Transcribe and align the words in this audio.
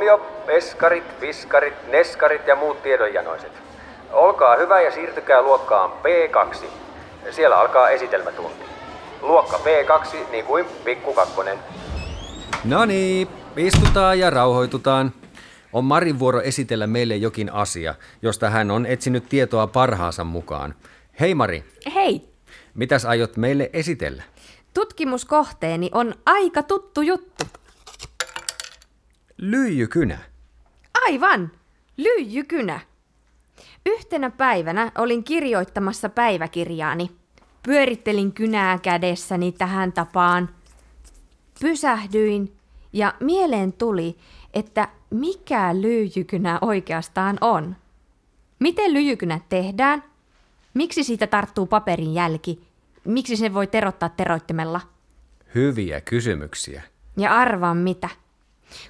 Huomio, 0.00 0.26
peskarit, 0.46 1.04
viskarit, 1.20 1.74
neskarit 1.92 2.46
ja 2.46 2.56
muut 2.56 2.82
tiedonjanoiset. 2.82 3.52
Olkaa 4.12 4.56
hyvä 4.56 4.80
ja 4.80 4.92
siirtykää 4.92 5.42
luokkaan 5.42 5.90
P2. 5.90 6.66
Siellä 7.30 7.58
alkaa 7.58 7.90
esitelmätunti. 7.90 8.64
Luokka 9.22 9.56
P2, 9.56 10.16
niin 10.30 10.44
kuin 10.44 10.64
pikku 10.84 11.14
kakkonen. 11.14 11.58
No 12.64 12.84
niin, 12.84 13.28
istutaan 13.56 14.18
ja 14.18 14.30
rauhoitutaan. 14.30 15.12
On 15.72 15.84
Marin 15.84 16.18
vuoro 16.18 16.40
esitellä 16.40 16.86
meille 16.86 17.16
jokin 17.16 17.52
asia, 17.52 17.94
josta 18.22 18.50
hän 18.50 18.70
on 18.70 18.86
etsinyt 18.86 19.28
tietoa 19.28 19.66
parhaansa 19.66 20.24
mukaan. 20.24 20.74
Hei 21.20 21.34
Mari, 21.34 21.64
Hei, 21.94 22.28
mitäs 22.74 23.04
aiot 23.04 23.36
meille 23.36 23.70
esitellä? 23.72 24.22
tutkimuskohteeni 24.74 25.90
on 25.94 26.14
aika 26.26 26.62
tuttu 26.62 27.02
juttu. 27.02 27.44
Lyijykynä. 29.42 30.18
Aivan, 31.06 31.50
lyijykynä. 31.96 32.80
Yhtenä 33.86 34.30
päivänä 34.30 34.92
olin 34.98 35.24
kirjoittamassa 35.24 36.08
päiväkirjaani. 36.08 37.10
Pyörittelin 37.62 38.32
kynää 38.32 38.78
kädessäni 38.78 39.52
tähän 39.52 39.92
tapaan. 39.92 40.48
Pysähdyin 41.60 42.52
ja 42.92 43.14
mieleen 43.20 43.72
tuli, 43.72 44.16
että 44.54 44.88
mikä 45.10 45.74
lyijykynä 45.80 46.58
oikeastaan 46.60 47.38
on. 47.40 47.76
Miten 48.58 48.92
lyijykynät 48.92 49.42
tehdään? 49.48 50.04
Miksi 50.74 51.04
siitä 51.04 51.26
tarttuu 51.26 51.66
paperin 51.66 52.14
jälki? 52.14 52.60
Miksi 53.04 53.36
se 53.36 53.54
voi 53.54 53.66
terottaa 53.66 54.08
teroittimella? 54.08 54.80
Hyviä 55.54 56.00
kysymyksiä. 56.00 56.82
Ja 57.16 57.36
arvaa 57.36 57.74
mitä. 57.74 58.08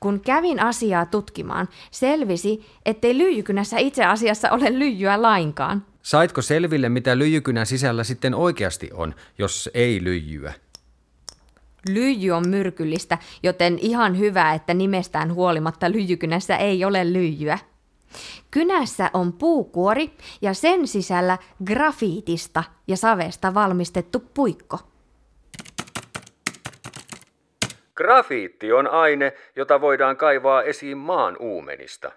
Kun 0.00 0.20
kävin 0.20 0.60
asiaa 0.60 1.06
tutkimaan, 1.06 1.68
selvisi, 1.90 2.66
ettei 2.86 3.18
lyijykynässä 3.18 3.78
itse 3.78 4.04
asiassa 4.04 4.50
ole 4.50 4.78
lyijyä 4.78 5.22
lainkaan. 5.22 5.86
Saitko 6.02 6.42
selville, 6.42 6.88
mitä 6.88 7.18
lyijykynän 7.18 7.66
sisällä 7.66 8.04
sitten 8.04 8.34
oikeasti 8.34 8.90
on, 8.94 9.14
jos 9.38 9.70
ei 9.74 10.04
lyijyä? 10.04 10.52
Lyijy 11.88 12.30
on 12.30 12.48
myrkyllistä, 12.48 13.18
joten 13.42 13.78
ihan 13.82 14.18
hyvä, 14.18 14.54
että 14.54 14.74
nimestään 14.74 15.34
huolimatta 15.34 15.90
lyijykynässä 15.90 16.56
ei 16.56 16.84
ole 16.84 17.12
lyijyä. 17.12 17.58
Kynässä 18.50 19.10
on 19.12 19.32
puukuori 19.32 20.10
ja 20.42 20.54
sen 20.54 20.88
sisällä 20.88 21.38
grafiitista 21.64 22.64
ja 22.86 22.96
savesta 22.96 23.54
valmistettu 23.54 24.20
puikko. 24.34 24.78
Grafiitti 27.96 28.72
on 28.72 28.86
aine, 28.86 29.32
jota 29.56 29.80
voidaan 29.80 30.16
kaivaa 30.16 30.62
esiin 30.62 30.98
maan 30.98 31.36
uumenista. 31.40 32.12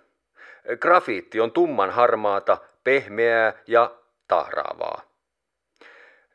Grafiitti 0.80 1.40
on 1.40 1.52
tumman 1.52 1.90
harmaata, 1.90 2.58
pehmeää 2.84 3.54
ja 3.68 3.92
tahraavaa. 4.28 5.02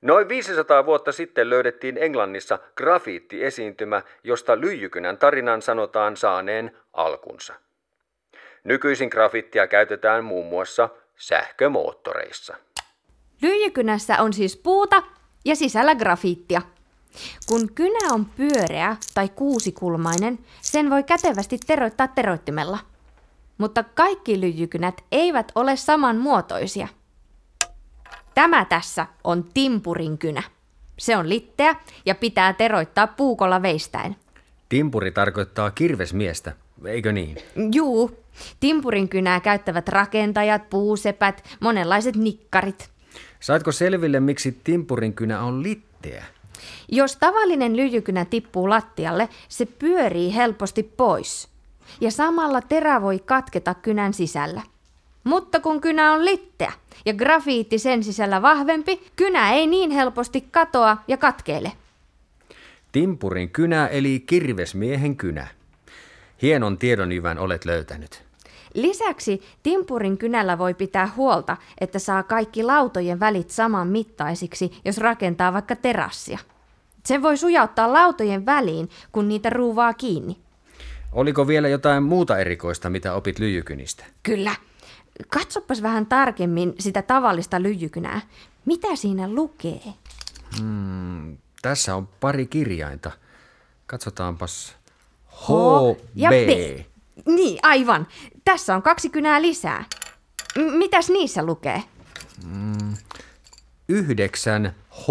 Noin 0.03 0.29
500 0.29 0.87
vuotta 0.87 1.13
sitten 1.13 1.51
löydettiin 1.51 1.99
Englannissa 1.99 2.59
grafiittiesiintymä, 2.77 4.03
josta 4.25 4.61
lyijykynän 4.61 5.19
tarinan 5.19 5.63
sanotaan 5.63 6.17
saaneen 6.17 6.77
alkunsa. 6.93 7.55
Nykyisin 8.65 9.09
grafiittia 9.09 9.67
käytetään 9.67 10.25
muun 10.25 10.47
muassa 10.47 10.89
sähkömoottoreissa. 11.17 12.57
Lyijykynässä 13.43 14.17
on 14.19 14.33
siis 14.33 14.57
puuta 14.57 15.03
ja 15.45 15.57
sisällä 15.57 15.95
grafiittia. 15.95 16.63
Kun 17.47 17.73
kynä 17.75 18.13
on 18.13 18.25
pyöreä 18.25 18.97
tai 19.15 19.29
kuusikulmainen, 19.29 20.39
sen 20.61 20.91
voi 20.91 21.03
kätevästi 21.03 21.59
teroittaa 21.67 22.09
teroittimella. 22.09 22.79
Mutta 23.59 23.83
kaikki 23.83 24.41
lyijykynät 24.41 25.05
eivät 25.13 25.53
ole 25.55 25.77
samanmuotoisia. 25.77 26.89
Tämä 28.35 28.65
tässä 28.65 29.07
on 29.25 29.45
timpurin 29.55 30.19
kynä. 30.19 30.43
Se 30.99 31.17
on 31.17 31.29
litteä 31.29 31.77
ja 32.07 32.15
pitää 32.15 32.53
teroittaa 32.53 33.07
puukolla 33.07 33.63
veistäen. 33.63 34.17
Timpuri 34.69 35.11
tarkoittaa 35.13 35.71
kirvesmiestä, 35.71 36.53
eikö 36.85 37.13
niin? 37.13 37.37
Juu, 37.75 38.19
timpurin 38.61 39.09
kynää 39.09 39.41
käyttävät 39.41 39.89
rakentajat, 39.89 40.71
puusepät, 40.71 41.45
monenlaiset 41.61 42.17
nikkarit. 42.17 42.91
Saitko 43.41 43.73
selville, 43.73 44.21
miksi 44.21 44.61
timpurin 44.65 45.15
kynä 45.15 45.43
on 45.43 45.63
litteä? 45.63 46.25
Jos 46.89 47.17
tavallinen 47.17 47.77
lyijykynä 47.77 48.25
tippuu 48.25 48.71
lattialle, 48.71 49.29
se 49.49 49.67
pyörii 49.67 50.35
helposti 50.35 50.83
pois. 50.83 51.49
Ja 52.01 52.11
samalla 52.11 52.61
terä 52.61 53.03
voi 53.03 53.19
katketa 53.19 53.75
kynän 53.75 54.15
sisällä. 54.15 54.63
Mutta 55.25 55.61
kun 55.61 55.81
kynä 55.81 56.13
on 56.13 56.25
litteä 56.25 56.73
ja 57.07 57.15
grafiitti 57.15 57.79
sen 57.79 58.05
sisällä 58.05 58.43
vahvempi, 58.43 59.11
kynä 59.17 59.53
ei 59.53 59.67
niin 59.67 59.91
helposti 59.91 60.41
katoa 60.51 60.97
ja 61.09 61.17
katkeile. 61.17 61.73
Timpurin 62.93 63.51
kynä 63.51 63.87
eli 63.87 64.21
kirvesmiehen 64.27 65.17
kynä. 65.17 65.47
Hienon 66.43 66.79
tiedonjyvän 66.79 67.39
olet 67.39 67.65
löytänyt. 67.65 68.23
Lisäksi 68.75 69.43
timpurin 69.63 70.19
kynällä 70.19 70.59
voi 70.59 70.75
pitää 70.75 71.13
huolta, 71.17 71.57
että 71.81 71.99
saa 71.99 72.23
kaikki 72.23 72.63
lautojen 72.63 73.21
välit 73.21 73.51
saman 73.51 73.89
mittaisiksi, 73.89 74.81
jos 74.85 74.99
rakentaa 74.99 75.53
vaikka 75.53 75.77
terassia. 75.77 76.39
Sen 77.07 77.23
voi 77.23 77.37
sujauttaa 77.37 77.93
lautojen 77.93 78.47
väliin, 78.47 78.89
kun 79.13 79.29
niitä 79.29 79.51
ruuvaa 79.51 79.95
kiinni. 79.95 80.37
Oliko 81.13 81.47
vielä 81.47 81.69
jotain 81.69 82.03
muuta 82.03 82.39
erikoista, 82.39 82.91
mitä 82.91 83.15
opit 83.15 83.39
lyijykynistä? 83.39 84.05
Kyllä. 84.23 84.55
Katsopas 85.29 85.83
vähän 85.83 86.07
tarkemmin 86.07 86.75
sitä 86.79 87.03
tavallista 87.03 87.63
lyijykynää. 87.63 88.21
Mitä 88.65 88.97
siinä 88.97 89.29
lukee? 89.29 89.83
Hmm, 90.59 91.37
tässä 91.63 91.97
on 91.97 92.09
pari 92.21 92.47
kirjainta. 92.47 93.11
Katsotaanpas. 93.87 94.77
H, 95.27 95.49
ja 96.15 96.31
B. 96.31 96.33
B. 96.33 96.92
Niin, 97.27 97.59
aivan. 97.63 98.07
Tässä 98.45 98.75
on 98.75 98.83
kaksi 98.83 99.09
kynää 99.11 99.43
lisää. 99.43 99.85
M- 100.59 100.79
mitäs 100.79 101.11
niissä 101.11 101.43
lukee? 101.45 101.83
9 103.89 104.75
H. 104.91 105.09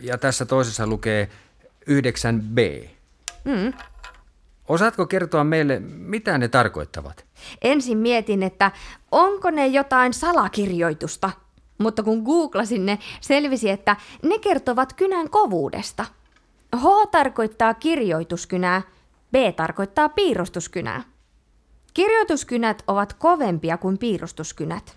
Ja 0.00 0.18
tässä 0.18 0.46
toisessa 0.46 0.86
lukee 0.86 1.30
9 1.86 2.40
B. 2.40 2.58
Mm. 3.44 3.72
Osaatko 4.68 5.06
kertoa 5.06 5.44
meille, 5.44 5.80
mitä 5.80 6.38
ne 6.38 6.48
tarkoittavat? 6.48 7.24
Ensin 7.62 7.98
mietin, 7.98 8.42
että 8.42 8.70
onko 9.12 9.50
ne 9.50 9.66
jotain 9.66 10.14
salakirjoitusta, 10.14 11.30
mutta 11.78 12.02
kun 12.02 12.22
googlasin 12.22 12.86
ne, 12.86 12.98
selvisi, 13.20 13.70
että 13.70 13.96
ne 14.22 14.38
kertovat 14.38 14.92
kynän 14.92 15.30
kovuudesta. 15.30 16.04
H 16.76 16.84
tarkoittaa 17.10 17.74
kirjoituskynää, 17.74 18.82
B 19.34 19.56
tarkoittaa 19.56 20.08
piirustuskynää. 20.08 21.02
Kirjoituskynät 21.94 22.82
ovat 22.86 23.12
kovempia 23.12 23.76
kuin 23.76 23.98
piirustuskynät. 23.98 24.96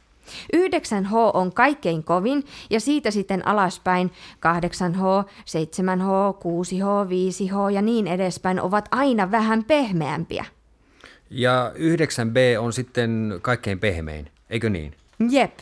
9H 0.55 1.13
on 1.33 1.53
kaikkein 1.53 2.03
kovin 2.03 2.43
ja 2.69 2.79
siitä 2.79 3.11
sitten 3.11 3.47
alaspäin 3.47 4.11
8H, 4.45 5.29
7H, 5.29 6.37
6H, 6.43 7.09
5H 7.09 7.71
ja 7.73 7.81
niin 7.81 8.07
edespäin 8.07 8.61
ovat 8.61 8.87
aina 8.91 9.31
vähän 9.31 9.63
pehmeämpiä. 9.63 10.45
Ja 11.29 11.71
9B 11.75 12.59
on 12.59 12.73
sitten 12.73 13.39
kaikkein 13.41 13.79
pehmein, 13.79 14.31
eikö 14.49 14.69
niin? 14.69 14.93
Jep. 15.29 15.59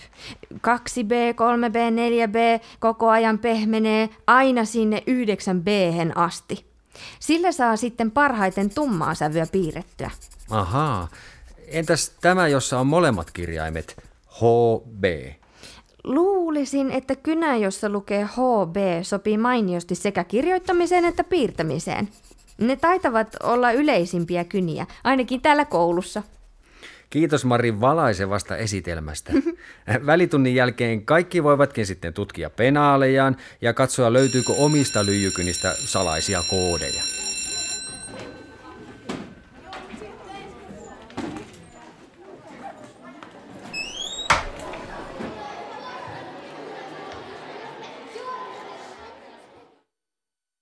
2B, 0.53 1.13
3B, 1.35 1.77
4B 1.95 2.65
koko 2.79 3.09
ajan 3.09 3.39
pehmenee 3.39 4.09
aina 4.27 4.65
sinne 4.65 5.03
9B 5.07 6.11
asti. 6.15 6.74
Sillä 7.19 7.51
saa 7.51 7.75
sitten 7.75 8.11
parhaiten 8.11 8.69
tummaa 8.69 9.15
sävyä 9.15 9.47
piirrettyä. 9.51 10.11
Ahaa. 10.49 11.07
Entäs 11.67 12.11
tämä, 12.21 12.47
jossa 12.47 12.79
on 12.79 12.87
molemmat 12.87 13.31
kirjaimet? 13.31 14.03
HB. 14.31 15.03
Luulisin, 16.03 16.91
että 16.91 17.15
kynä, 17.15 17.55
jossa 17.57 17.89
lukee 17.89 18.23
HB, 18.23 18.75
sopii 19.03 19.37
mainiosti 19.37 19.95
sekä 19.95 20.23
kirjoittamiseen 20.23 21.05
että 21.05 21.23
piirtämiseen. 21.23 22.09
Ne 22.57 22.75
taitavat 22.75 23.35
olla 23.43 23.71
yleisimpiä 23.71 24.43
kyniä, 24.43 24.85
ainakin 25.03 25.41
täällä 25.41 25.65
koulussa. 25.65 26.23
Kiitos 27.09 27.45
Mari 27.45 27.81
valaisevasta 27.81 28.57
esitelmästä. 28.57 29.33
Välitunnin 30.05 30.55
jälkeen 30.55 31.05
kaikki 31.05 31.43
voivatkin 31.43 31.85
sitten 31.85 32.13
tutkia 32.13 32.49
penaalejaan 32.49 33.37
ja 33.61 33.73
katsoa 33.73 34.13
löytyykö 34.13 34.53
omista 34.53 35.05
lyijykynistä 35.05 35.75
salaisia 35.79 36.43
koodeja. 36.49 37.24